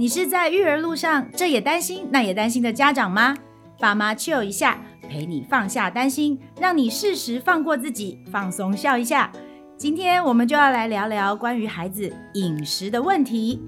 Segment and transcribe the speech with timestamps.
[0.00, 3.36] 你是在育儿路上，这也担心那也担心的家长吗？
[3.80, 9.32] 爸妈 chill 一下，陪你放下担心，让你适时放过自己，放松笑一下。
[9.76, 13.60] 今天我们就要来聊聊关于孩子饮食的问题。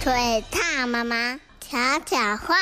[0.00, 1.76] 腿烫妈妈悄
[2.06, 2.54] 悄话，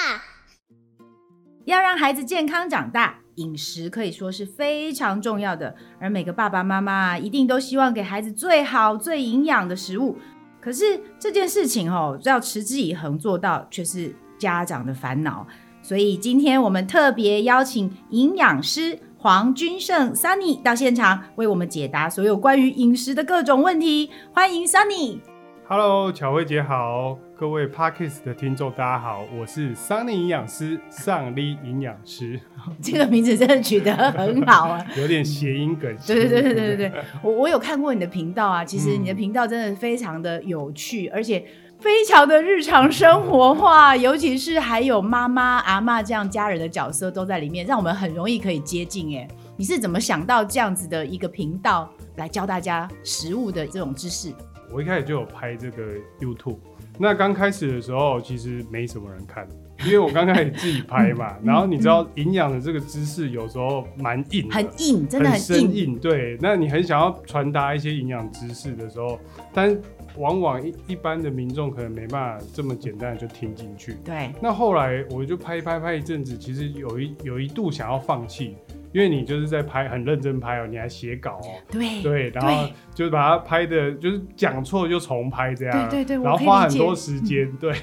[1.67, 3.19] 要让孩子健康长大。
[3.37, 10.17] 饮食可以说是非常重要的，而每个爸爸妈妈一定都希望给孩子最好、最营养的食物。
[10.61, 15.47] 可是这件事情哦，要持之以恒做到，却是家长的烦恼。
[15.83, 24.11] 所以今天我们特别邀请营养师黄君胜 Sunny 到现场，为我们解答所有关于饮食的各种问题。
[24.33, 25.19] 欢迎 Sunny。
[25.75, 32.39] Hello，巧慧姐好，各位 Parkes 的听众大家好，我是 Sunny 营养师，上力营养师。
[32.83, 35.97] 这个名字真的取得很好啊， 有点谐音梗。
[36.07, 41.43] 对对对对对对，我我有看过你的频道啊，其实你的频道真的非常的有趣，嗯、而且
[41.81, 49.17] 非常的日常生活化，尤其是还有妈妈、阿妈这样家人的角色都在里面，让我们很容易可以接近。
[49.17, 54.35] 哎，你是怎么想到这样子的一个频道来教大家食物的这种知识？
[54.73, 56.59] 我一开始就有拍这个 YouTube，
[56.99, 59.47] 那刚开始的时候其实没什么人看，
[59.85, 61.37] 因为我刚开始自己拍嘛。
[61.43, 65.99] 然后你知道营养的这个知识有时候蛮硬，很硬，真的很硬。
[65.99, 69.19] 对，那你很想要传达一些营养知识的时候，
[69.53, 69.79] 但
[70.17, 73.95] 往往一一般的民众可能没办法这么简单的就听进去。
[74.05, 74.31] 对。
[74.41, 78.57] 那后来我就拍一拍拍一阵子，其实有一有一度想要放弃。
[78.93, 87.75] 因为你就是在拍，很认真拍哦，你还写稿哦，对对，然后就是把它拍的，就是讲错就重拍这样，对对对，然后花很多时间，对，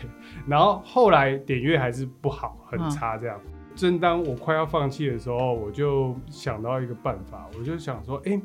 [0.47, 3.39] 然后后来点阅还是不好，很差这样。
[3.75, 8.39] 正当我快要放弃的时候，我就想到一个办法，我就想说，哎，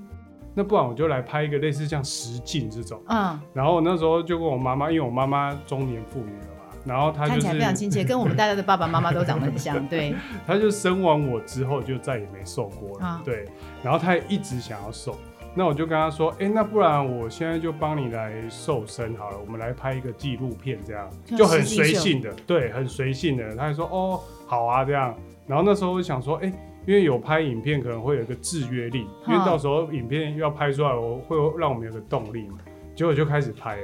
[0.54, 6.53] 那不然我就来拍一个类似像实境这种，嗯，然后我那时候就跟我妈妈，因为我妈妈中年妇女了。
[6.84, 9.84] 然后他、就是、看起来非常亲切，跟我们大家的爸爸妈妈都长得很像。
[9.88, 10.14] 对，
[10.46, 13.06] 他就生完我之后就再也没瘦过了。
[13.06, 13.46] 啊、对，
[13.82, 15.16] 然后他也一直想要瘦，
[15.54, 25.14] 那我就跟他说：“哎、欸，那不然我现在就帮你来瘦身好了，我们来拍一个纪录片，这样就很随性的，对，很随性的。”他就说：“哦，好啊，这样。”
[25.48, 26.52] 然后那时候我就想说：“哎、欸，
[26.86, 32.58] 因为有拍影片可能会有一个制约力，因为到时候影片要拍出来，我会让我们有个动力嘛。”
[32.94, 33.78] 结果就开始拍，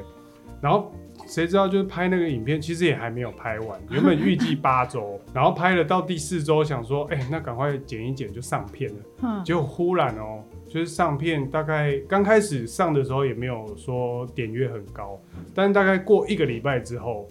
[0.61, 0.93] 然后。
[1.31, 3.81] 谁知道就是拍那个影片，其实也还没有拍完。
[3.89, 8.97] 原本预计八周，然后拍了到第四周，想说，哎、欸，那赶快剪一剪就上片了。
[9.23, 15.17] 嗯，结果忽然哦、喔，就是上片，大概刚开始上的时候也没有说点阅很高，
[15.55, 17.29] 但大概过一个礼拜之后，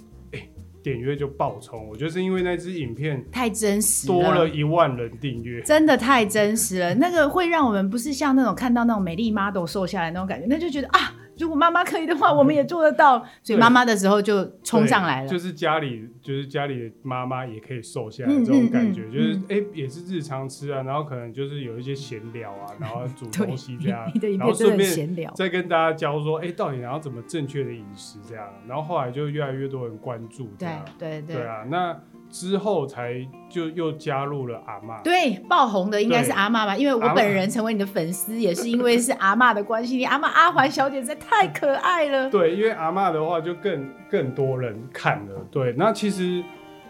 [0.82, 1.86] 点阅就爆冲。
[1.90, 6.96] 我觉得是因为那支影片太真实，多了一万人订阅，真的太真实了。
[6.96, 11.14] 那个会让我们不是像那种看到那种美丽 model 瘦下来那种感觉，那就觉得啊。
[11.40, 13.26] 如果妈妈可以的话，我们也做得到。
[13.42, 15.28] 所以妈妈的时候就冲上来了。
[15.28, 31.98] 就是家里，就是家里的妈妈也可以瘦下来这种感觉，嗯嗯嗯、就是哎、欸，也是日常吃啊，然后可能就是有一些闲聊啊， 然后煮东西这样，然后顺便再跟大家教说，哎、欸，到底然后怎么正确的饮食这样，然后后来就越来越多人关注这样，对对对，对啊，那。
[32.30, 33.16] 之后才
[33.50, 42.30] 就又加入了阿嬷，对，爆红的应该是阿妈吧，因为我本人成为你的粉丝也是因为是阿妈的关系，你阿妈阿环小姐实在太可爱了。
[42.30, 45.36] 对，因为阿妈的话就更更多人看了。
[45.50, 46.44] 对，那其实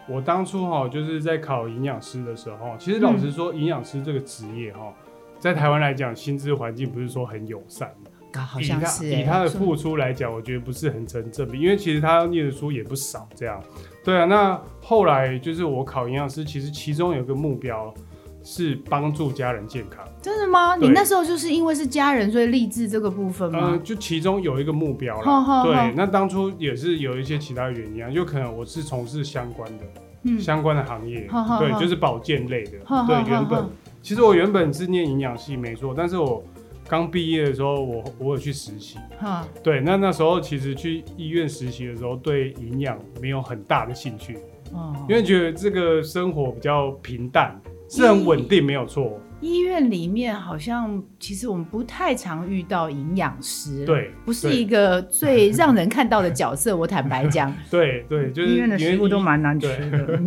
[0.06, 4.92] 我当初哈就是在考营养师的时候，其实老实说，营养师这个职业哈，
[5.38, 7.90] 在台湾来讲，薪资环境不是说很友善。
[8.38, 13.62] 好像是以他以他的付出来讲，我觉得不是很成正比，因为其实他要念的书也不少，这样。
[14.04, 17.92] 对啊，那后来就是我考营养师，其实其中有个目标
[18.42, 20.04] 是帮助家人健康。
[20.22, 20.76] 真的吗？
[20.76, 23.72] 你那时候就是因为是家人，所以立志这个部分吗？
[23.72, 25.64] 嗯，就其中有一个目标了。
[25.64, 29.84] 对，那当初也是有一些其他原因啊，就可能我是从事相关的，
[30.22, 32.78] 嗯，相关的行业，对，就是保健类的。
[33.06, 33.66] 对，原本
[34.02, 36.42] 其实我原本是念营养系没错，但是我。
[36.90, 39.46] 刚毕业的时候，我我有去实习，哈。
[39.62, 44.36] 对，那那时候其实去医院实习的时候，对营养没有很大的兴趣，
[44.72, 47.56] 哦，因为觉得这个生活比较平淡，
[47.88, 49.20] 是很稳定，没有错。
[49.40, 56.76] 医院里面好像其实我们不太常遇到营养师，对，不是一个最让人看到的角色。
[56.76, 60.20] 我坦白讲， 对对，就是医院的食物都蛮难吃的。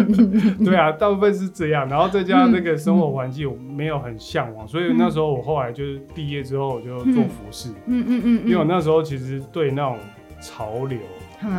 [0.64, 1.86] 对啊，大部分是这样。
[1.88, 9.98] 然后再加上那个生活环境，我没有很向往，所以那时候我后来就是毕业之后我就做服饰，嗯嗯嗯，因为我那时候其实对那种
[10.40, 10.98] 潮流、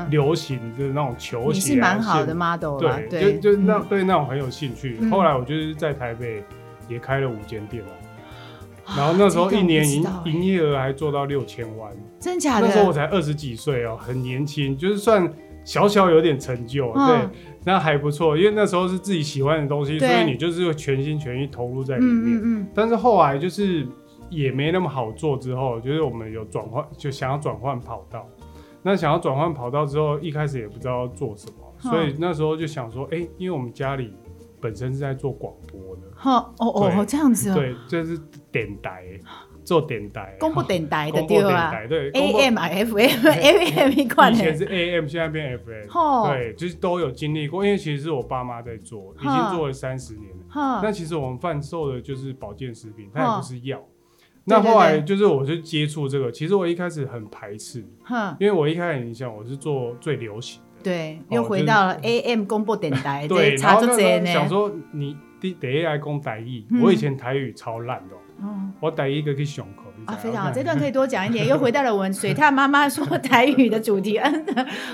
[0.09, 4.97] 流行就是那种球鞋，你是蛮好的 model，对，就就那对那种很有兴趣。
[5.11, 6.43] 后来我就是在台北。
[6.87, 7.89] 也开了五间店了，
[8.95, 12.67] 然后那时候一年营营业额还做到六千万，真假的？
[12.67, 15.31] 那时候我才二十几岁哦，很年轻，就是算
[15.63, 22.13] 小小有点成就，嗯、对，那还不错，因为那时候是自己喜欢的东西，所以你就是会全心全意投入在里面。
[22.13, 22.67] 嗯嗯嗯。
[22.75, 23.88] 但是后来就是
[24.29, 28.27] 也没那么好做，之后就是我们有转换，就想要转换跑道。
[28.83, 34.13] 那想要转换跑道之后，一开始也不知道要做什么，嗯、所以那时候就想说，哎、欸，因为我们家里。
[34.65, 38.19] 本身是在做广播的，哈哦哦，这样子哦，对，这是
[38.51, 39.03] 电台，
[39.63, 50.81] 做电台，公布电台的对啊，对，AM 啊，FM，AM 一块，以前是 AM，现在变 FM，对，就是都有经历过，因为其实是我爸妈在做，已经做了三十年了。
[50.81, 53.79] 那其实我们贩售的就是保健食品，它也不是药。
[54.45, 57.85] 那后来就是我就接触这个，其实我一开始很排斥，
[58.39, 60.59] 因为我一开始你想我是做最流行。
[60.85, 63.25] 对，又回到了 AM 公播电台。
[63.27, 68.15] 对，然后那时候想说，你第第一爱讲台语，我以前台语超烂的，
[68.79, 69.81] 我台语一个去上课。
[70.05, 71.47] 啊，非常好，这段可以多讲一点。
[71.49, 74.19] 又回到了我们水獭妈妈说台语的主题。
[74.19, 74.45] 嗯，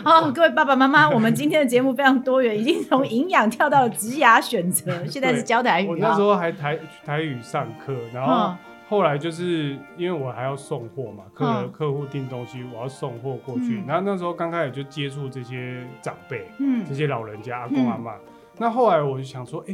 [0.05, 5.87] 好， 各位爸爸妈妈，我们今天的节目非常多元，已经从营养跳到了职涯选择，现在是教台语。
[5.87, 8.55] 我那时候还台台语上课，然后。
[8.91, 13.79] 后来就是因为我还要送货嘛，客人客户订东西，我要送货过去。
[13.79, 18.15] 嗯、然后那时候刚开始就接触这些长辈，嗯，这些老人家阿公阿妈。
[18.57, 19.73] 那后来我就想说，哎，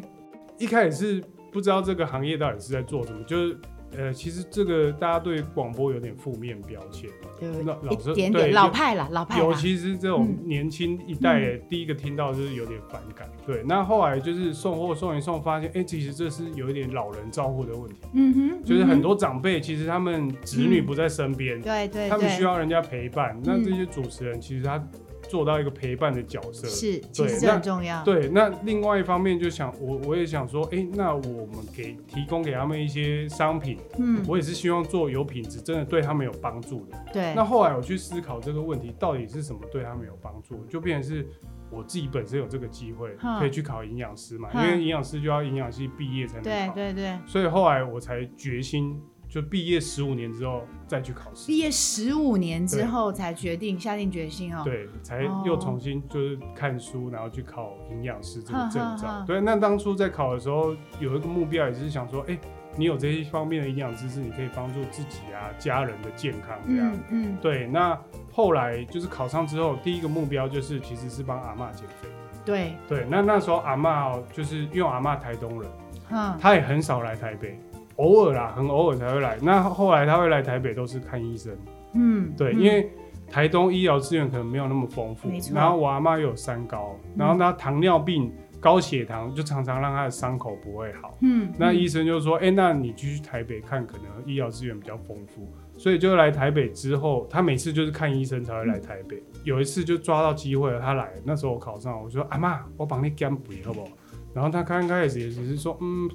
[0.60, 3.60] 一开始是不知道这个行业到底是在做什么，就是。
[3.96, 9.40] 呃，其实这个大家对广播有点负面标签，那老一点点老派了，老派。
[9.40, 13.28] 尤其是这种年轻一代，第一个听到就是有点反感。
[13.46, 18.02] 对，那后来就是送货送一送，发现哎，其实这是有一点老人照顾的问题。
[18.14, 23.40] 嗯哼，就是很多长辈其实他们子女不在身边，对对，他们需要人家陪伴。
[23.44, 24.84] 那这些主持人其实他。
[25.30, 28.04] 做到一个陪伴的角色是，其实这很重要。
[28.04, 36.98] 对，那另外一方面就想我我也想说，哎、欸，那我们给提供给他们一些商品，嗯，我也是希望做有品质，真的对他们有帮助的。
[37.14, 37.34] 对。
[37.36, 41.28] 那后来我去思考这个问题，到底是什么对他们有帮助，就变成是
[41.70, 46.74] 我自己本身有这个机会可以去考营养师嘛，因为营养师就要营养系毕业才能考。
[46.74, 47.18] 对对对。
[47.26, 49.00] 所以后来我才决心。
[49.30, 51.48] 就毕业十五年之后再去考试。
[51.48, 54.62] 毕业十五年之后才决定下定决心哦。
[54.64, 59.24] 对，才又重新就是看书，然后去考营养师这个证照。
[59.28, 62.38] 对，那当初在考的时候有一个目标，也是想说，哎，
[62.78, 66.98] 你有这些方面的营养知识，你可以帮助自己啊、家人的健康这样。
[67.10, 67.38] 嗯。
[67.42, 68.00] 对，那
[68.32, 72.08] 后来就是考上之后，第一个目标就是其实是帮阿嬷减肥。
[72.46, 72.74] 对。
[72.88, 75.70] 对，那那时候阿嬷哦，就是因为阿嬷台东人，
[76.12, 77.60] 嗯，她也很少来台北。
[77.98, 79.38] 偶尔啦，很偶尔才会来。
[79.42, 81.56] 那后来他会来台北，都是看医生。
[81.94, 82.90] 嗯，对，嗯、因为
[83.30, 85.28] 台东医疗资源可能没有那么丰富。
[85.30, 85.56] 没错。
[85.56, 91.18] 然后我阿妈又有三高，然后他糖尿病、高血糖，就常常让他的伤口不会好。
[91.22, 91.52] 嗯。
[91.58, 99.18] 那医生就说：“哎、欸，那你继续台北看，可能医疗资源比较丰富。”所以就来台北之后，他每次就是看医生才会来台北。
[99.18, 103.88] 嗯、有一次就抓到机会了，他来，那时候我考上，我说：“阿妈，我帮你减肥好不好？”
[104.36, 106.08] 然后他刚开始也只是说：“嗯。”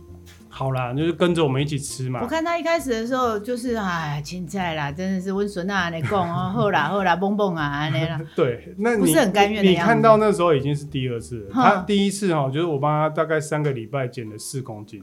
[0.55, 2.21] 好啦，就是跟着我们一起吃嘛。
[2.23, 8.21] 我看他一开始的时候就是哎，青菜啦，真的是温顺啊，你讲哦， 好啦好啦，蹦蹦啊，那啦。
[8.37, 9.81] 对，那你不是很甘愿的样子。
[9.81, 11.51] 你看到那时候已经是第二次了。
[11.51, 15.03] 他第一次哈，就是我帮他大概三个礼拜减了四公斤，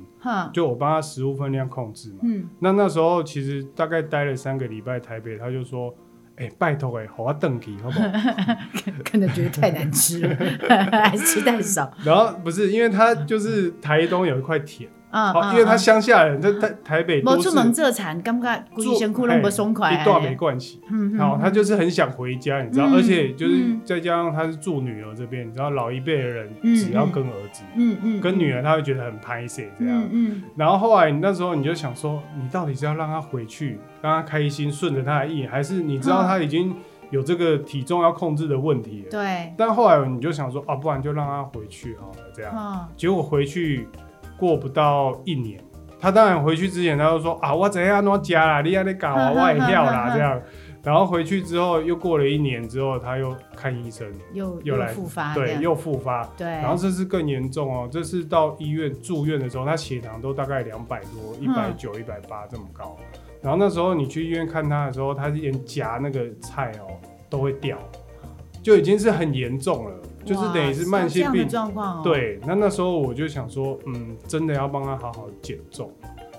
[0.54, 2.19] 就我帮他食物分量控制嘛。
[2.22, 2.48] 嗯。
[2.60, 5.92] 那那时候其实大概待了三个礼拜台北，他就说
[6.38, 8.07] ：“哎，拜托哎，好啊，等级好不好？”
[9.04, 10.35] 可能觉得太难吃了，
[11.09, 11.92] 还吃太少。
[12.04, 14.88] 然后不是，因为他就是台东有一块田。
[15.11, 17.37] 啊，好，因为他乡下人，在台台北都是。
[17.39, 19.99] 无出门做田，感觉规身躯拢不爽快。
[19.99, 36.75] 一段没关系，嗯，好，他就是很想回家，你知道，而且就是再加上他是住女儿这边，你知道，老一辈的人只要跟儿子，嗯嗯，跟女儿他会觉得很拍谢这样，嗯，然后后来你那时候你就想说，你到底是要让他回去，让他开心，顺着他的意，还是你知道他已经
[37.09, 39.09] 有这个体重要控制的问题了？
[39.09, 39.51] 对。
[39.57, 42.87] 但后来你就想说，啊，不然就让他回去好了，这样。
[42.95, 43.87] 结果回去。
[44.40, 45.60] 过不到一年，
[46.00, 50.42] 他当然回去之前，他就说啊，我怎样弄家啦，你还得搞啊， 我也跳啦 这样。
[50.81, 56.48] 然后回去之后，又过了一年之后，他又看医生，又又来复发，对，又复发，对。
[56.48, 62.96] 然后这次更严重哦，这次到医院住院的时候，他血糖都大概两百多，一百九、一百八这么高。
[63.42, 66.96] 然后那时候你去医院看他的时候，他连夹那个菜哦
[67.30, 67.78] 都会掉，
[68.64, 69.92] 就已经是很严重了。
[70.30, 72.40] 就是等于是慢性病状况，对。
[72.45, 75.92] 那那时候我就想说，嗯，真的要帮他好好减重，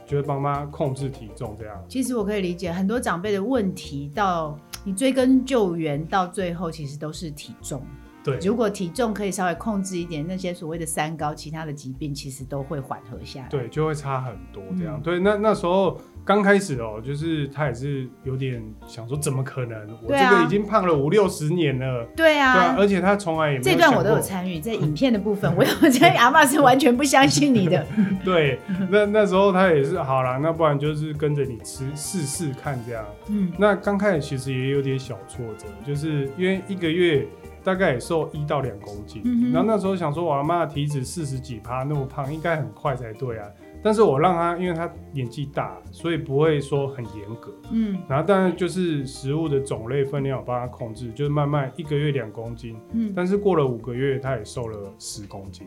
[0.07, 1.85] 就是帮他控制体重这样。
[1.89, 7.83] 其实我可以理解很多长辈的问题，到你追根究源，到最后其实都是体重。
[8.23, 13.49] 对，如果体重可以稍微控制一点，那些所谓的三高，其他的疾病其实都会缓和下来。
[13.49, 14.99] 对，就会差很多这样。
[14.99, 16.01] 嗯、对，那那时候。
[16.23, 19.81] 刚开始哦，就是他也是有点想说，怎么可能？
[20.03, 22.07] 我这个已经胖了五六十年了。
[22.15, 23.63] 对啊，对啊，而且他从来也没有。
[23.63, 27.85] 这段我都有参与，在影片的部分，我我觉得阿嬷是完全不相信你的。
[28.23, 28.61] 对，
[28.91, 33.03] 那那时候他也是好了，那不然就是跟着你吃试试看这样。
[33.29, 37.27] 嗯，那刚开始其实也有点小挫折，就是因为一个月。
[37.63, 43.47] 大概也瘦一到两公斤，嗯、然后那时候想说，我阿妈的体脂四十几趴，那么胖，应该很快才对啊。
[43.83, 47.51] 但是我让她，因为她年纪大，所以不会说很严格。
[47.71, 52.77] 嗯，然后当然就是食物的种类分量我帮她控制，就是慢慢一个月两公斤。
[52.93, 55.67] 嗯，但是过了五个月，她也瘦了十公斤。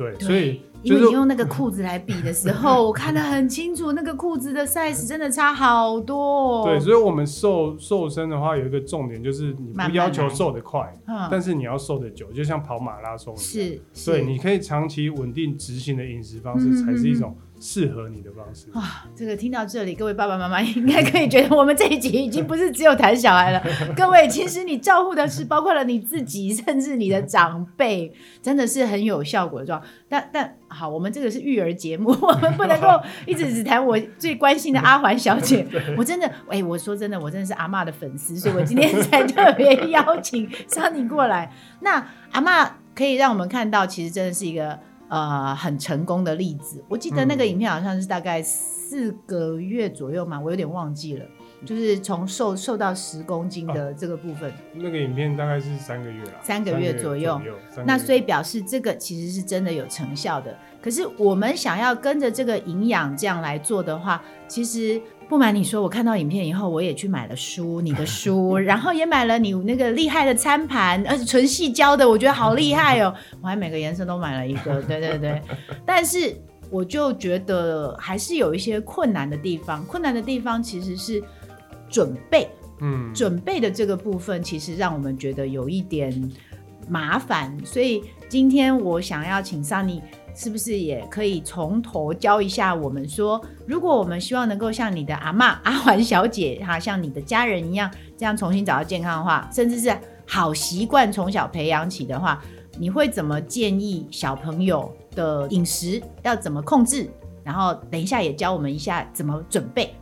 [0.00, 0.62] 对，所以。
[0.82, 6.64] 因为你用那个裤子来比的时候， 我看得很清楚，那个裤子的 size 真的差好多。
[6.64, 13.44] 对，所以，我们瘦瘦身的话，有一个重点就是，你不要求瘦得快，慢慢但是你要瘦得久，就像跑马拉松一样。
[13.92, 17.36] 是，对，你可以长期稳定执行的饮食方式，才是一种。
[17.62, 19.04] 适合你的方式啊！
[19.14, 23.62] 这个听到这里，各位爸爸妈妈应该可以觉得，我们这一集已经不是只有谈小孩了。
[23.94, 29.82] 各位，其实你照顾的是包括了你自己，甚至你的长辈， 真的是很有效果的状。
[30.08, 35.66] 但但好，我们这个是育儿节目，我们不能够一直只谈我最关心的阿环小姐。
[35.98, 41.52] 我真的，哎、欸，我说真的，我真的是阿嬷的粉丝，所以我今天才特别邀请桑尼过来。
[41.80, 44.78] 那阿嬷可以让我们看到，其实真的是一个。
[45.10, 51.26] 呃，很成功的例子，我记得那个影片好像是大概四个月左右嘛，嗯、我有点忘记了，
[51.66, 54.48] 就是从瘦瘦到十公斤的这个部分。
[54.50, 57.40] 啊、那个影片大概是三个月了，三个月左右。
[57.84, 60.56] 那所以表示这个其实是真的有成效的。
[60.80, 65.02] 可是我们想要跟着这个营养这样来做的话，其实。
[65.30, 73.14] 不瞒你说，我看到影片以后，我也去买了书，你的书，然后也买了你那个厉害的餐盘，而且纯细胶的，我觉得好厉害哦！
[73.40, 75.40] 我还每个颜色都买了一个，对对对。
[75.86, 76.36] 但是
[76.68, 81.22] 我就觉得还是有一些困难的地方，困难的地方其实是
[81.88, 86.12] 准备，嗯，准备的这个部分其实让我们觉得有一点
[86.88, 90.00] 麻烦，所以今天我想要请 Sunny。
[90.34, 99.96] 是不是也可以从头教一下我们说，如果我们希望能够像你的阿嬷阿环小姐哈，像你的家人一样，这样重新找到健康的话，甚至是
[100.26, 102.42] 好习惯从小培养起的话，
[102.78, 107.10] 你会怎么建议小朋友的饮食要怎么控制？
[107.44, 109.94] 然后等一下也教我们一下怎么准备。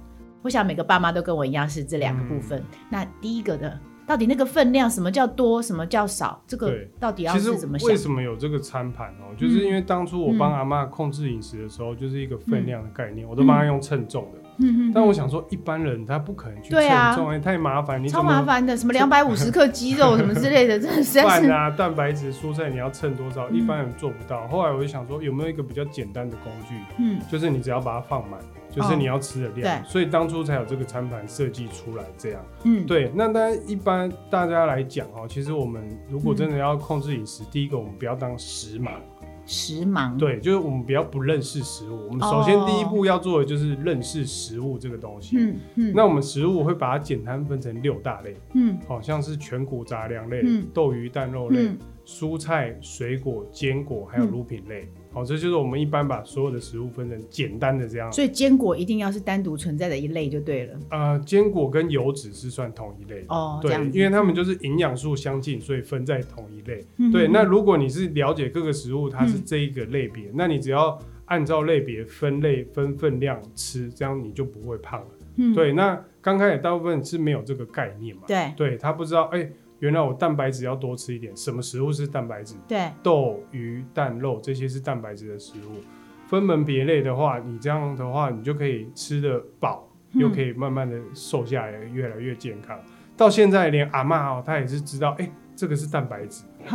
[0.43, 2.59] 我想每个爸妈都跟我一样是这两个部分。
[2.61, 3.79] 嗯、那第一个的。
[4.09, 6.43] 到底那个分量，什么叫多，什么叫少？
[6.47, 7.87] 这个到底要是怎么想？
[7.91, 9.37] 为什么有这个餐盘哦？
[9.37, 14.39] 就是因为当初我帮阿妈控制饮食的时候，就是一个分量的概念，嗯、我都帮她用称重的。
[14.61, 14.93] 嗯嗯。
[14.95, 16.81] 但我想说，一般人他不可能去称
[17.15, 18.03] 重，欸，太麻烦。
[18.03, 21.21] 你超麻烦的，什么两百五十 克鸡肉什么之类的，真的是。
[21.21, 23.51] 饭啊，蛋白质、蔬菜，你要称多少？
[23.51, 24.49] 一般人做不到。
[24.49, 26.75] 后来我就想说，有没有一个比较简单的工具？
[26.99, 28.41] 嗯，就是你只要把它放满。
[28.79, 32.45] 就是你要吃的量，哦、所以当初才有这个餐盘设计出来这样。
[32.65, 33.11] 嗯，对。
[33.15, 38.93] 那当然，一般大家来讲哦，其实我们如果真的要控制饮食，嗯、第一个我们不要当食盲。
[39.45, 40.19] 食盲。
[40.19, 42.07] 对，就是我们不要不认识食物。
[42.09, 45.39] 我们首先第一步要做的就是认识食物这个东西。
[45.39, 45.93] 嗯嗯。
[45.97, 48.37] 那我们食物会把它简单分成六大类。
[48.53, 48.79] 嗯。
[48.87, 51.79] 好像是全谷杂粮类、嗯、豆鱼蛋肉类、嗯、
[52.09, 54.85] 蔬菜水果坚果，还有乳品类。
[54.85, 58.13] 嗯好，这就是我们一般把所有的食物分成简单的这样。
[58.13, 60.79] 所以坚果一定要是单独存在的一类就对了。
[60.91, 63.27] 呃，坚果跟油脂是算同一类的。
[63.35, 66.85] 哦，对，因为它们就是营养素相近，所以分在同一类。
[66.99, 75.09] 嗯、对，那如果你是了解各个食物它是这一个类别，嗯、那你只要按照类别分类分分量吃，这样你就不会胖了。
[75.37, 75.73] 嗯，对。
[75.73, 78.23] 那刚开始大部分是没有这个概念嘛？
[78.27, 79.39] 对，对他不知道哎。
[79.39, 82.55] 欸原来我蛋白质要多吃一点，什么食物是蛋白质？
[82.67, 85.83] 对，豆、鱼、蛋、肉这些是蛋白质的食物。
[86.27, 92.79] 分门别类的话，你这样的话，你就可以吃得饱，嗯、又可以慢慢的瘦下来，越来越健康。
[93.17, 95.33] 到现在连阿妈哦，她也是知道，哎、欸。
[95.59, 96.45] 这个是蛋白质，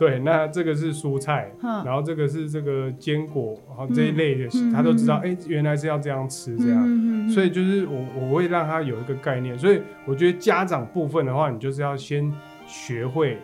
[0.00, 1.52] 对，那这个是蔬菜，
[1.84, 12.32] 然后这个是这个坚果，然后这一类的，他都知道，哎，原来是要这样吃，这样，所以就是我我会让他有一个概念，所以我觉得家长部分的话，你就是要先
[12.66, 13.36] 学会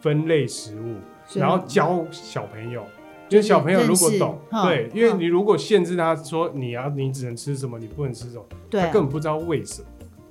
[0.00, 0.96] 分类食物，
[1.38, 2.84] 然后教小朋友，
[3.28, 8.44] 因为小朋友如果懂，对，因为你如果限制他说你要你只能吃什么，你不能吃什么，
[8.80, 9.88] 他根本不知道为什么。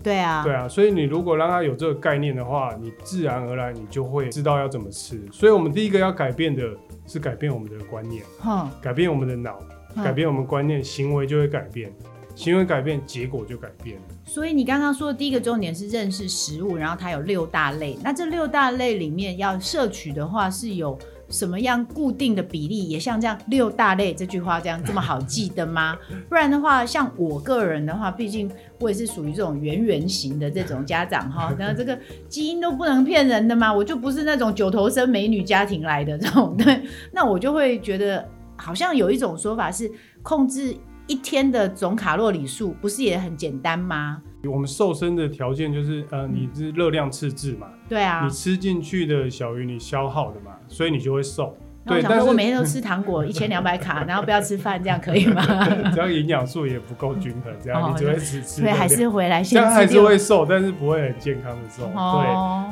[0.10, 5.22] 对啊，对啊，所以你如果让他有这个概念的话，你自然而然你就会知道要怎么吃。
[5.32, 6.64] 所以我们第一个要改变的
[7.06, 9.60] 是改变我们的观念，嗯、改变我们的脑，
[9.96, 11.94] 嗯、改变我们观念，行为就会改变，
[12.34, 14.00] 行为改变，结果就改变。
[14.26, 20.98] 所以你刚刚说的第一个重点是认识食物，然后它有六大类，那这六大类里面要摄取的话是有
[21.30, 25.98] 什么样固定的比例，也像这样六大类这句话这样这么好记的吗？
[26.28, 36.82] 不然的话，像我个人的话，毕竟我也是属于这种圆圆型的这种家长哈，那 这个基因都不能骗人的嘛，我就不是那种九头身美女家庭来的这种，对，
[37.12, 39.92] 那我就会觉得好像有一种说法是
[40.24, 40.76] 控制
[41.08, 44.22] 一天的总卡路里数，不是也很简单吗？
[44.48, 47.68] 我们瘦身的条件就是，呃，你是热量赤字嘛？
[47.90, 51.56] 对啊，你吃进去的小于你消耗的嘛，所以你就会瘦。
[51.86, 55.42] 对，但是我每天都吃糖果 一千两百卡，然后不要吃饭，这样可以吗？
[55.92, 58.62] 只要营养素也不够均衡，这样你只会只吃。
[58.62, 59.60] 对，还是回来先。
[59.60, 61.90] 这样还是会瘦，但是不会很健康的瘦。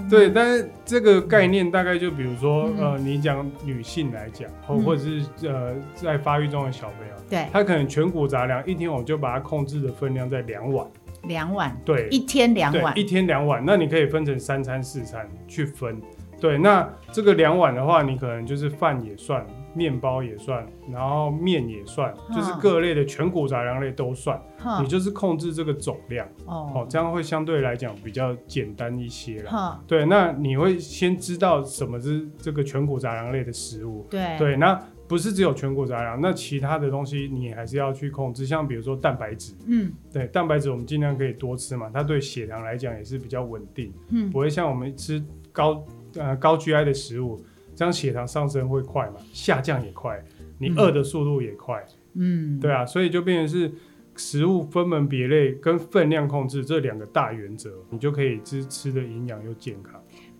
[0.09, 10.85] 对对，但是这个概念大概就比如说，呃，你讲女性来讲，或或者是呃在发育中的小朋友，对，他可能全谷杂粮一天我就把它控制的分量在两碗。
[11.27, 16.01] 两碗，对，一天两碗，一天两碗，那你可以分成三餐四餐去分，
[16.39, 19.45] 对，那这个两碗的话，你可能就是饭也算，
[19.77, 24.41] 面包也算，然后面也算，就是各类的全谷杂粮类都算，
[24.81, 34.81] 你就是控制这个总量，哦，这样会相对来讲比较简单一些了，对，那你会先知道什么是这个全谷杂粮类的食物，对，对，那。
[35.07, 45.81] 不是只有全谷杂粮，那其他的东西你还是要去控制，像比如说蛋白质，嗯，对，蛋白质我们尽量可以多吃嘛，它对血糖来讲也是比较稳定，嗯，不会像我们吃高
[46.17, 47.41] 呃高 GI 的食物，
[47.77, 50.21] 这样血糖上升会快嘛，下降也快，
[50.57, 51.81] 你饿的速度也快，
[52.15, 53.71] 嗯，对啊，所以就变成是
[54.15, 59.93] 食物分门别类跟分量控制这两个大原则，你就可以吃吃的营养又健康。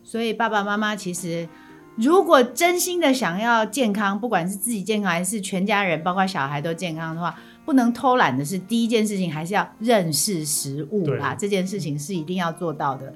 [0.04, 1.48] 所以爸爸妈妈其实。
[2.00, 11.34] 如果真心的想要健康，不管是自己健康还是全家人，包括小孩都健康的话，不能偷懒的是第一件事情，还是要认识食物啦。
[11.34, 13.12] 这件事情是一定要做到的。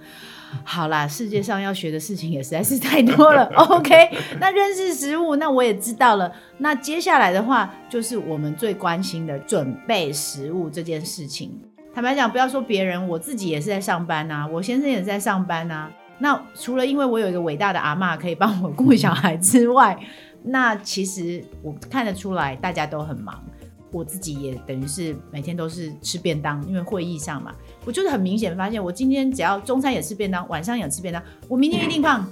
[0.63, 3.45] 好啦，世界上要学的事情也实在是太多了。
[3.55, 3.93] OK，
[4.39, 6.31] 那认识食物，那我也知道了。
[6.57, 11.51] 那接下来的话，就是我们最关心的准备食物这件事情。
[11.93, 15.89] 坦白讲，不要说别人，我自己也是在上班呐，我先生也是在上班呐。
[16.19, 19.97] 那除了因为我有一个伟大的阿嬷可以帮我顾小孩之外，
[20.43, 23.43] 那其实我看得出来大家都很忙。
[23.91, 27.53] 我自己也等于是每天都是吃便当，因为会议上嘛，
[27.85, 32.27] 我就是很明显发现，我今天只要中餐也吃便当，晚上也吃便当，我明天一定胖。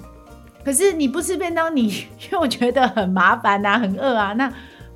[0.63, 4.51] 可是你不吃便当，你 又觉得很麻烦啊，很饿啊，那。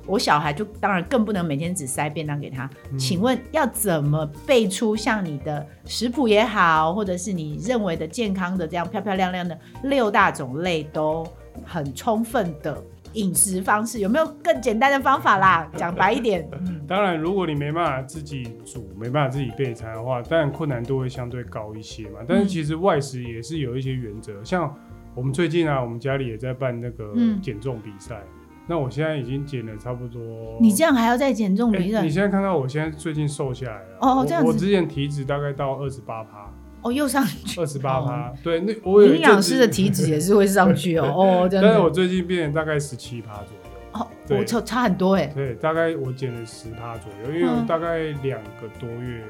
[0.06, 2.68] 我小孩就当然更不能每天只塞便当给他。
[2.92, 11.26] 嗯、请问要怎么备出像你的食谱也好，或者是你认为的健康的这样漂漂亮亮的六大种类都
[11.64, 14.00] 很充分的饮食方式？
[14.00, 15.68] 有没有更简单的方法啦？
[15.76, 16.48] 讲白一点。
[16.86, 22.20] 当然，如果你没办法自己煮，没办法自己备餐的话，当然困难度会相对高一些嘛。
[22.28, 24.76] 但是其实外食也是有一些原则，嗯、像
[25.14, 28.16] 我们最近啊，我们家里也在办那个减重比赛。
[28.16, 32.00] 嗯那我现在已经减了差不多，你这样还要再减重比赛？
[32.02, 34.48] 你现在看看我现在最近瘦下来了哦，这样子。
[34.48, 36.50] 我之前体脂大概到二十八趴，
[36.84, 41.06] 哦，又上去二十八趴，对，那我营养师的体脂也是会上去哦，
[41.44, 41.48] 哦。
[41.50, 44.06] 但是我最近变成大概十七趴左右，哦，
[44.38, 49.24] 我差差很多哎，对，大概我减了十趴左右，因为大概两个多月。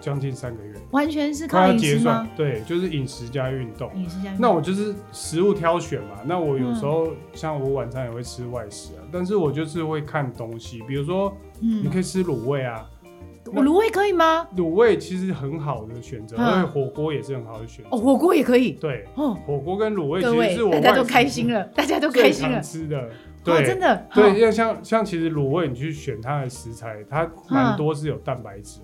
[0.00, 2.28] 将近三个月，完全是靠饮食吗？
[2.36, 3.90] 对，就是饮食加运动。
[3.96, 4.38] 饮食加运动。
[4.38, 6.18] 那我就是食物挑选嘛。
[6.26, 12.86] 那我有时候像我晚餐也会吃外食啊，但是我就是会看东西，比如说，你可以吃卤味啊。
[13.52, 14.48] 卤味可以吗？
[14.56, 17.90] 卤味其实很好的选择，因为火锅也是很好的选择。
[17.90, 18.72] 哦，火锅也可以。
[18.72, 23.10] 对，哦，火锅跟卤味其实是我 大家都开心了，大家都开心了吃的。
[23.44, 24.06] 对，真的。
[24.14, 28.80] 对，要像像其实卤味，你去选它的食材，它蛮多是有蛋白质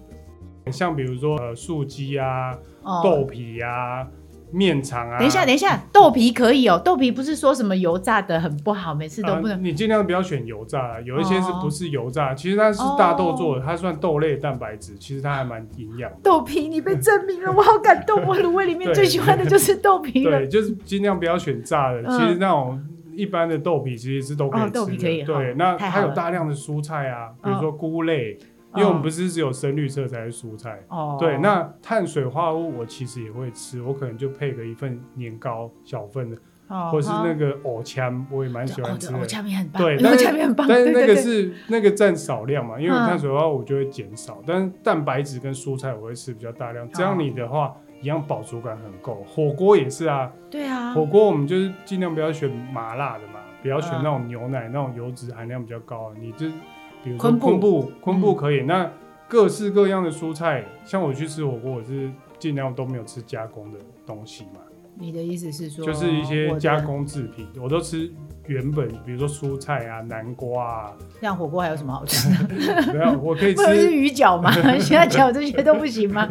[0.65, 0.71] 的。
[0.71, 2.57] 像比如说呃素鸡啊、
[3.03, 4.07] 豆皮啊、
[4.53, 5.19] 面肠啊。
[5.19, 6.81] 等一下，等一下，豆皮可以哦。
[6.85, 9.63] 豆皮不是说什么油炸的很不好，每次都不能。
[9.63, 12.35] 你尽量不要选油炸，有一些是不是油炸？
[12.35, 16.11] 其实它是大豆做的，它算豆类蛋白质，其实它还蛮营养。
[16.23, 18.25] 豆皮，你被证明了，我好感动。
[18.27, 20.39] 我卤味里面 最喜欢的就是豆皮了。
[20.39, 22.03] 对，就是尽量不要选炸的。
[22.05, 22.81] 其实那种
[23.15, 24.73] 一般的豆皮其实是都可以吃的。
[24.73, 25.23] 豆皮可以。
[25.23, 28.39] 对，那它有大量的蔬菜啊，比如说菇类。
[28.77, 36.37] 因为我们不是只有深绿色才是蔬菜哦，对，那碳水化合物我其实也会吃，我可能就配个一份年糕小份的，
[36.93, 39.19] 或是那个藕签，我也蛮喜欢吃的。
[39.19, 49.25] 藕签也很棒，对，但是但是那个是那个占少量嘛，因为碳水化合物我就会减少，但是蛋白质跟蔬菜我会吃比较大量，这样你的话一样饱足感很够。
[49.27, 56.47] 火锅也是啊，对啊，火锅我们就是尽量不要选麻辣的嘛，不要选那种牛奶那种油脂含量比较高，你就。
[57.03, 58.63] 比如说昆布，昆布可以。
[58.63, 58.91] 那
[59.29, 64.61] 各式各样的蔬菜，像我去吃火锅，我是尽量都没有吃加工的东西嘛。
[64.97, 68.13] 你的意思是说，就是一些加工制品，我，我都吃
[68.51, 70.93] 原本，比如说蔬菜啊、南瓜啊。
[71.21, 72.55] 像火锅还有什么好吃的？
[72.93, 74.51] 没有，我可以吃鱼饺吗？
[74.79, 76.29] 虾饺这些都不行吗？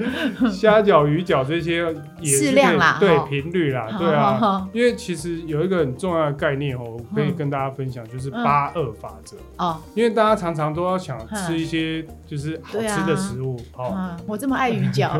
[0.51, 1.85] 虾饺、鱼饺这些
[2.19, 4.67] 也是适量啦，对频率啦，对啊。
[4.73, 9.79] 因为其实有一个很重要的概念哦，我可以跟大家分享，就是八二法则哦。
[9.95, 14.15] 因为大家常常都要想吃一些就是好吃的食物哦。
[14.27, 15.11] 我这么爱鱼饺，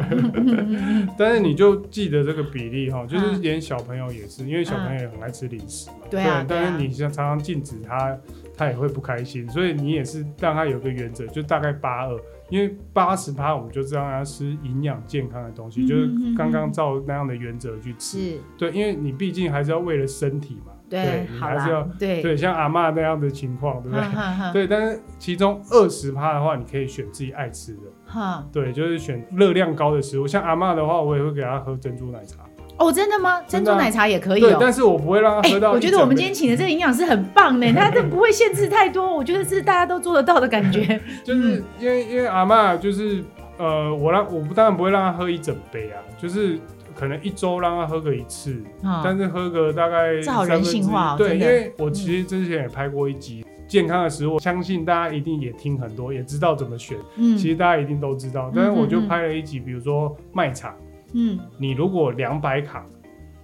[1.18, 3.30] 但是你就记得这个比例哈，就是。
[3.40, 5.96] 连小朋友也是，因为小朋友也很爱吃零食嘛。
[6.10, 6.46] 对啊。
[6.48, 8.18] 但是你像常常禁止他，
[8.56, 9.48] 他也会不开心。
[9.50, 18.38] 所以你也是让他有个原则，就大概八二，因为八十趴我们就知道他吃营养健康的东西，就是刚刚照那样的原则去吃。
[18.58, 20.74] 对，因为你毕竟还是要为了身体嘛。
[20.90, 21.28] 对。
[21.32, 24.54] 你还是要对对，像阿妈那样的情况，对不对？
[24.54, 24.68] 对。
[24.68, 27.82] 但是其中二十趴的话，你可以选自己爱吃的。
[28.06, 28.48] 哈。
[28.52, 30.26] 对，就是选热量高的食物。
[30.26, 32.40] 像阿妈的话，我也会给她喝珍珠奶茶。
[32.80, 33.42] 哦，真的吗？
[33.46, 34.50] 珍珠奶茶也可以哦。
[34.50, 35.72] 对，但是我不会让他喝到。
[35.74, 41.00] 我觉得我们今天请的这个营养师很棒呢， 他这不会限制太多，我觉得是大家都做得到的感觉。
[41.24, 43.24] 就是因为因为阿嬷就是
[43.58, 46.58] 呃，我让我不当然不会让他喝一整杯啊，就是
[46.96, 48.56] 可能一周让他喝个一次，
[49.04, 50.22] 但是喝个大概。
[50.22, 51.16] 这好人性化。
[51.18, 56.98] 对，因为我其实之前也拍过一集健康的食物，相信大家一定也听很多，也知道怎么选。
[57.18, 57.38] 嗯。
[57.38, 60.74] 其实大家一定都知道，但是我就拍了一集，比如说麦茶。
[61.14, 62.86] 嗯，你如果两百卡，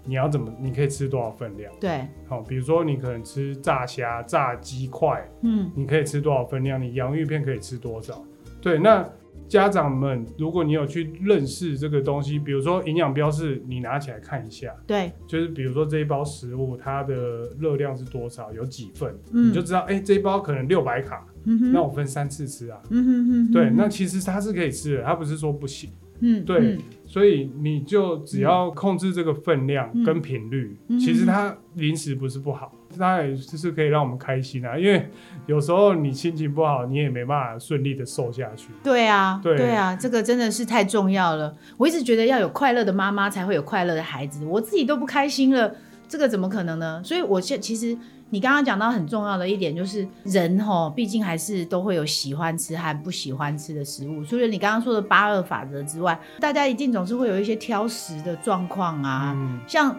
[0.04, 0.51] 你要怎么？
[0.60, 1.73] 你可以吃多少分量？
[1.80, 6.82] 对，好，比如说你可能吃炸虾、炸鸡块，嗯，你可以吃多少分量？
[6.82, 8.23] 你洋芋片可以吃多少？
[8.62, 9.08] 对，那
[9.47, 25.91] 家长们，如果你有去认识这个东西，比如说营养标示，你拿起来看一下，对，就是比如说这一包食物它的热量是多少，有几份，嗯，你就知道，哎、欸，这一包可能六百卡，嗯哼，那我分三次吃啊，嗯哼哼哼，对，那其实它是可以吃的，它不是说不行。
[26.19, 34.78] 嗯，对，嗯、所以你就只要控制这个分量跟频率，嗯、其实它零食不是不好，它也就是可以让我们开心啊。
[34.78, 35.10] 因为
[35.45, 38.69] 有时候你心情不好，你也没办法顺利的瘦下去。
[38.84, 41.56] 对啊，对，对啊，这个真的是太重要了。
[41.78, 45.75] 我一直觉得要有快乐的妈妈才会有快乐的孩子，我自己都不开心了，
[46.08, 47.01] 这个怎么可能呢？
[47.04, 47.97] 所以我现其实。
[48.29, 54.25] 你刚刚讲到很重要的一点，就是人吼，毕竟还是都会有喜欢吃和不喜欢吃的食物。
[54.25, 59.31] 除了你刚刚说的八二法则之外，大家一定总是会有一些挑食的状况啊。
[59.35, 59.95] 嗯、像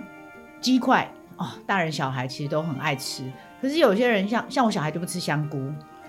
[0.60, 3.22] 鸡块哦，大人小孩其实都很爱吃，
[3.62, 5.58] 可是有些人像像我小孩就不吃香菇，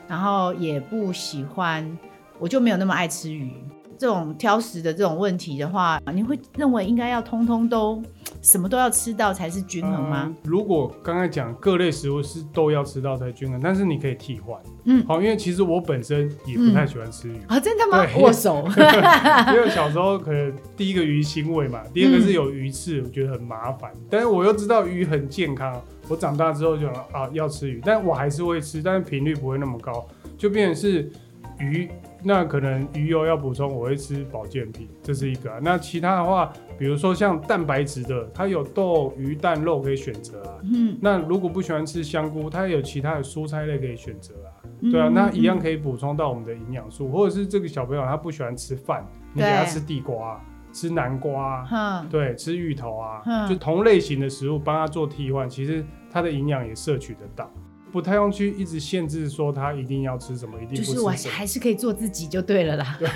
[0.08, 1.98] 然后也不喜欢，
[2.40, 3.54] 我就没有那么爱吃鱼。
[4.00, 8.00] 这种挑食的这种问题的话，你会认为应该要通通都
[8.42, 10.24] 什么都要吃到才是均衡吗？
[10.28, 14.60] 嗯、如果刚才讲各类食物是都要吃到才均衡，但是你可以替换。
[14.86, 18.06] 嗯，好，因为其实我本身也不太喜欢吃鱼、嗯、啊，真的吗？
[18.20, 18.68] 握手，
[19.54, 23.92] 因为小时候可能第一个鱼腥味嘛，第二个是有鱼刺，我觉得很麻烦。
[23.96, 31.12] 嗯、但是我又知道鱼很健康，我长大之后就啊要吃鱼，但我还是会吃，但是频率不会那么高，就变成是
[31.60, 31.90] 鱼。
[32.28, 35.60] 那可能鱼油要补充，我会吃保健品，这是一个啊。
[35.62, 40.60] 那其他的话，比如说像蛋白质的，它有豆、鱼、蛋、肉可以选择啊。
[40.64, 40.98] 嗯。
[41.02, 44.52] 那如果不喜欢吃香菇，它也有其他的蔬菜类可以选择啊。
[44.92, 57.50] 对啊，那一样可以补充到我们的营养素，或者是这个小朋友他不喜欢吃饭，你给他吃地瓜、吃南瓜，对，吃芋头啊，就同类型的食物帮他做替换，其实他的营养也摄取得到。
[57.98, 60.76] 不太用去一直限制说他一定要吃什么，一定。
[60.76, 62.96] 就是我还是可以做自己就对了啦。
[63.00, 63.10] 对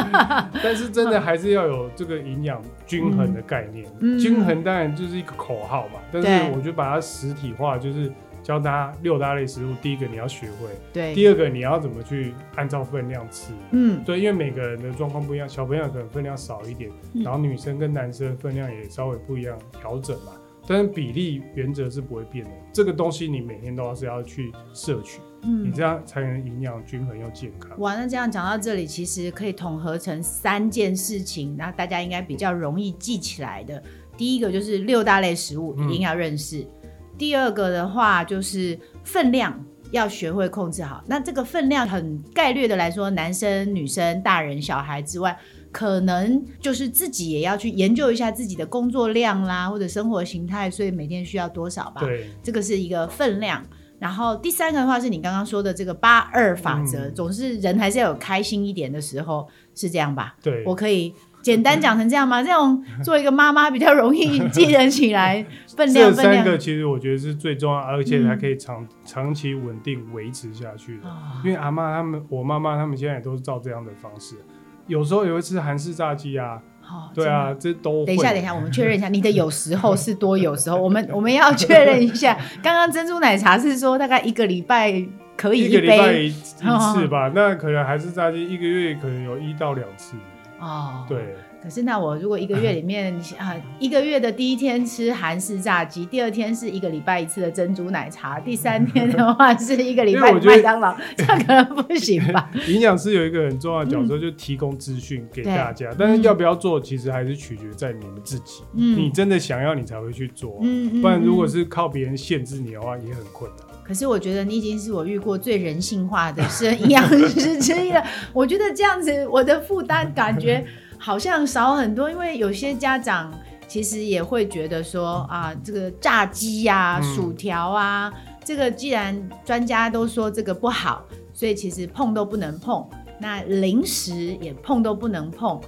[0.62, 3.86] 但是真的还是要有这个营养均衡的概念。
[4.00, 9.72] 嗯、均衡当然就是一个口号嘛，嗯、但是我就把它实体化，就是教大家六大类食物。
[9.80, 11.14] 第一个你要学会，对。
[11.14, 20.32] 第二个你要怎么去按照分量吃，嗯，对，因为每个人的状况不一样，小朋友可能分量少一点，嗯、然后女生跟男生分量也稍微不一样，调整嘛。
[20.66, 27.78] 但是比例原则是不会变的，这个东西你每天都要是要去摄取，嗯，你这样才能营养均衡又健康。
[27.78, 33.80] 哇，那这样讲到这里，其实可以统合成三件事情，那大家应该比较容易记起来的。
[34.16, 41.04] 第一个就是六大类食物一定要认识，嗯、第二个的话就是分量要学会控制好。
[41.06, 45.38] 那这个分量很概略的来说，男生、女生、大人、小孩之外。
[45.72, 52.00] 可能就是自己也要去研究一下自己的工作量啦，或者生活形态，所以每天需要多少吧？
[52.00, 53.62] 对，这个是一个分量。
[53.98, 60.36] 然后第三个的话是你刚刚说的这个八二法则，嗯、总是人还是要有开心一点的时候，是这样吧？
[60.42, 62.42] 对，我可以简单讲成这样吗？
[62.42, 66.14] 这种做一个妈妈比较容易记得起来分量。
[66.14, 71.08] 这三个其实我觉得是最重要，而且还可以长、嗯、长期稳定维持下去的。
[71.08, 74.36] 哦、因为阿妈他们，我妈妈他们现在也都是照这样的方式。
[74.86, 78.04] 有时候也会吃韩式炸鸡啊，哦，对啊，这都。
[78.06, 80.76] 等一下，等一下，我们确认一下，你的有时候是多有时候？
[80.76, 82.36] 我 们我们要确认一下。
[82.62, 84.92] 刚刚珍珠奶茶是说大概一个礼拜
[85.36, 86.64] 可以一杯，一个礼拜一次
[87.08, 87.26] 吧？
[87.28, 90.16] 哦、那可能还是炸鸡一个月可能有一到两次。
[90.58, 91.36] 哦，对。
[91.66, 102.48] 可是那我如果一个月里面啊，一个月的第一天吃韩式炸鸡，第二天是一个礼拜一次的珍珠奶茶，第三天的话是一个礼拜麦当劳， 这样可能不行吧？
[102.68, 108.62] 营养师有一个很重要的角色，就提供资讯给大家，但是要不要做，其实还是取决在你们自己。
[108.76, 110.60] 嗯，你真的想要，你才会去做。
[110.62, 113.66] 嗯，不然如果是靠别人限制你的话，也很困难。
[113.82, 118.00] 可是我觉得你已经是我遇过最人性化的是营养师之一了。
[118.32, 120.64] 我觉得这样子，我的负担感觉。
[120.98, 123.32] 好像少很多，因为有些家长
[123.68, 128.12] 其实也会觉得说啊，这个炸鸡呀、薯条啊，
[128.44, 132.86] 这个既然专家都说这个不好，所以其实碰都不能碰。
[133.18, 135.58] 那零食也碰都不能碰，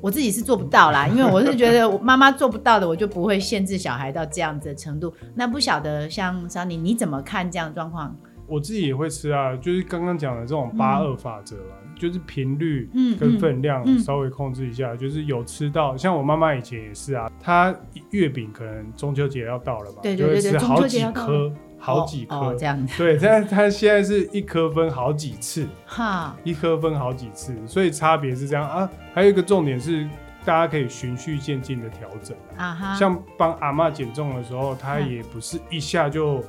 [0.00, 5.14] 我自己是做不到啦，因为我是觉得妈妈做不到的，我就不会限制小孩到这样子的程度。
[5.34, 8.16] 那不晓得像桑尼你怎么看这样的状况？
[8.46, 11.76] 我自己也会吃啊，就是刚刚讲的这种八二法则啊。
[11.80, 17.74] 嗯就是频率跟分量稍微控制一下，嗯嗯、就是有吃到，像我妈妈以前也是啊，她
[18.10, 22.98] 月饼可能中秋节要到了吧，对对对对，就会吃好几颗，好几颗、哦、这样子。
[22.98, 28.86] 对，但她现在是一颗分好几次，哈，一颗分好几次，所以差别是这样啊。
[29.14, 30.06] 还有一个重点是，
[30.44, 36.44] 大家可以循序渐进的调整啊哈，像帮阿妈减重的时候，她也不是一下就。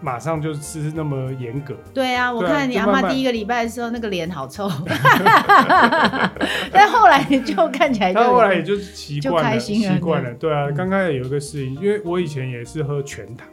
[0.00, 1.76] 马上就吃那么严格？
[1.92, 4.68] 对啊，我看你阿妈第一个礼拜的时候，那个脸好臭，
[6.72, 10.32] 但后来就看起来，他后来也就习惯了，习惯了。
[10.34, 13.46] 对啊，刚开始有一个适应，因为我以前也是喝全糖。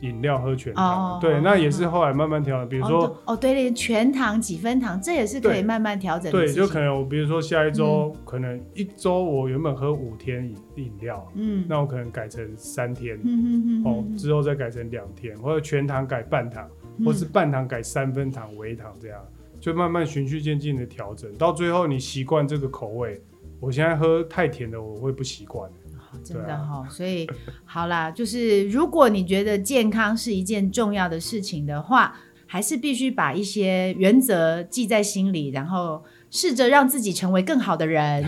[0.00, 2.68] 饮料喝全糖，哦、对，那也是后来慢慢调整。
[2.68, 6.32] 比如说，哦，对对，全糖几分糖，这也是可以慢慢调整的。
[6.32, 19.20] 对，就可能我比如说下一周，嗯、可能一周我原本喝五天饮饮料，嗯，那我可能改成三天，嗯哦，之后再改成两天，或者全糖改半糖，嗯、或是半糖改三分糖、微糖这样，
[19.58, 23.20] 就慢慢循序渐进的调整，到最后你习惯这个口味。
[23.60, 25.68] 我现在喝太甜的，我会不习惯。
[26.24, 27.28] 真的哈，所以
[27.64, 32.14] 好啦，就是如果你觉得健康是一件重要的事情的话，
[32.46, 38.24] 还是必须把一些原则记在心里，然后试着让自己成为更好的人，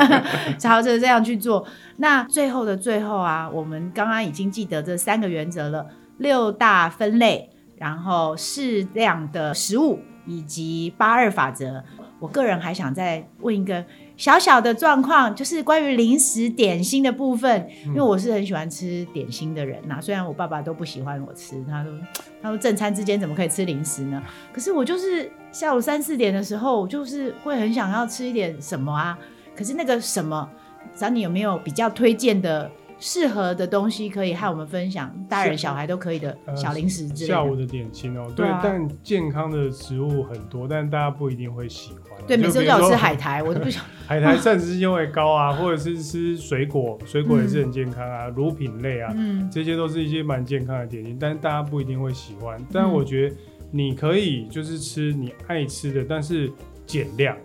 [0.60, 1.66] 朝着这样去做。
[1.96, 5.86] 那最后的最后啊，我们刚刚已经记得这三个原则了：
[6.18, 11.82] 六大分类，然后适量的食物，以及八二法则。
[12.20, 13.84] 我个人还想再问一个。
[14.16, 19.98] 小小的状况就是关于零食点心的部分，因为我是很喜欢吃点心的人呐。
[20.00, 21.92] 虽然我爸爸都不喜欢我吃，他说
[22.40, 24.22] 他说正餐之间怎么可以吃零食呢？
[24.52, 29.18] 可是我就是下午三四点的时候，我就是会很想要吃一点什么啊。
[29.56, 30.48] 可是那个什么，
[30.94, 32.70] 找你有没有比较推荐的？
[33.06, 37.34] 适合的东西可以和我们分享，大人小孩都可以的小零食之类的。
[37.34, 42.18] 下午的点心哦，对，但健康的食物很多，但大家不一定会喜欢。
[42.26, 43.84] 对，每次都叫我吃海苔， 我都不想。
[44.06, 52.58] 海苔膳食纤维高啊， 或者是吃水果，水果也是很健康啊，乳品类啊，嗯，这些都是一些蛮健康的点心，但是大家不一定会喜欢。
[52.72, 53.36] 但我觉得
[53.70, 56.50] 你可以就是吃你爱吃的，但是
[56.86, 57.36] 减量。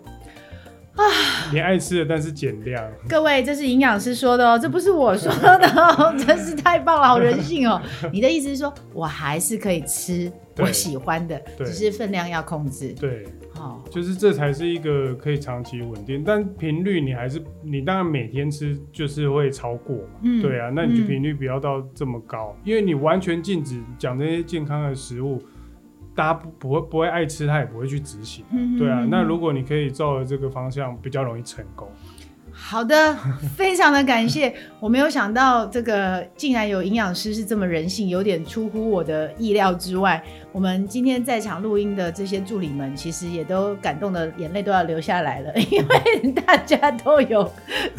[1.00, 2.84] 啊，你爱吃的，但是减量。
[3.08, 7.80] 各位，这是营养师说的哦，这不是我说的哦，真是太棒了，好人性哦。
[8.12, 12.94] 你的意思是说，我还是可以吃我喜欢的，只是分量要控制。
[13.00, 20.20] 对，好，就是这才是一个可以长期稳定，但频率你还是，你当然每天吃就是会超过嘛。
[20.22, 25.42] 嗯，对啊，那你就频率不要到这么高，因为你完全禁止讲这些健康的食物。
[26.14, 29.06] 大家不不会不会爱吃，他也不会去执行，嗯、对啊。
[29.10, 31.88] 那如果你可以照着这个方向，比较容易成功。
[32.62, 33.16] 好的，
[33.56, 34.54] 非常的感谢。
[34.78, 40.22] 我没有想到这个竟然有营养师是这么人性，有点出乎我的意料之外。
[40.52, 47.42] 我们今天在场录音的这些助理们，其实也都感动的眼泪都要流下来了， 因为大家都有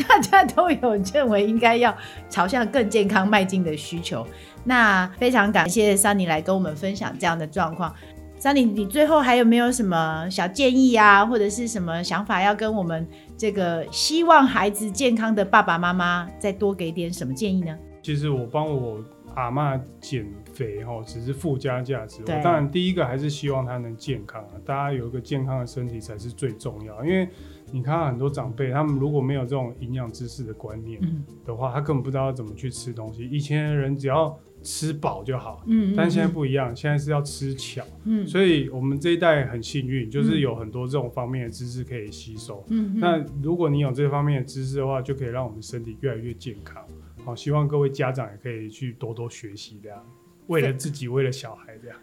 [0.07, 1.93] 大家都有认为应该要
[2.29, 4.25] 朝向更健康迈进的需求。
[4.63, 7.93] 那非常感谢 Sunny 来跟我们分享这样的状况。
[8.41, 17.77] 三林你最后还有没有什么小建议啊，或者是什么想法要跟我们这个希望孩子健康的爸爸妈妈再多给点什么建议呢？
[18.01, 18.97] 其实我帮我
[19.35, 22.21] 阿妈剪肥哈，只是附加价值。
[22.23, 27.27] 对当然第一个还是希望他能健康啊，大家有一个健康的身体才是最重要，因为。
[27.73, 30.99] 你看很多长辈，他们如果没有这种营养知识的观念
[31.45, 33.23] 的话，嗯、他根本不知道怎么去吃东西。
[33.23, 46.83] 以前的人只要吃饱就好，嗯，但现在不一样，现在是要吃巧，嗯，所以我们这一代很幸运，就是有很多这种方面的知识可以吸收，嗯，那如果你有这方面的知识的话，就可以让我们身体越来越健康。
[47.23, 50.05] 好，希望各位家长也可以去多多学习，这样
[50.47, 51.97] 为了自己，为了小孩，这样。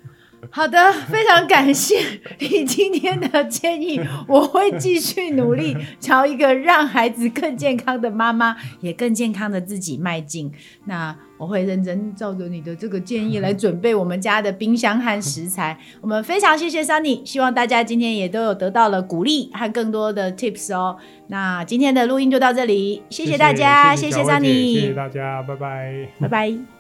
[0.50, 1.98] 好的，非常感谢
[2.38, 10.52] 你今天的建议，我会继续努力，朝一个让孩子更健康的妈妈，也更健康的自己迈进。
[10.84, 15.76] 那我会认真照着你的这个建议来准备我们家的冰箱和食材。
[16.00, 20.98] 我们非常谢谢 Sunny，希望大家今天也都有得到了鼓励和更多的 tips 哦。
[21.26, 26.77] 那今天的录音就到这里，谢谢大家，谢谢 Sunny，谢谢大家，拜拜，拜拜。